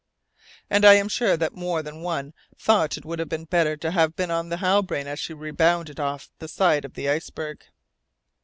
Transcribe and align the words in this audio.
And 0.67 0.83
I 0.83 0.95
am 0.95 1.07
sure 1.07 1.37
that 1.37 1.53
more 1.55 1.83
than 1.83 2.01
one 2.01 2.33
thought 2.57 2.97
it 2.97 3.05
would 3.05 3.19
have 3.19 3.29
been 3.29 3.45
better 3.45 3.77
to 3.77 3.91
have 3.91 4.15
been 4.15 4.31
on 4.31 4.49
the 4.49 4.57
Halbrane 4.57 5.05
as 5.05 5.19
she 5.19 5.31
rebounded 5.31 5.99
off 5.99 6.31
the 6.39 6.47
side 6.47 6.85
of 6.85 6.95
the 6.95 7.07
iceberg! 7.07 7.65